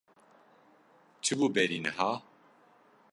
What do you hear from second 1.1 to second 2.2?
Çi bû berî niha?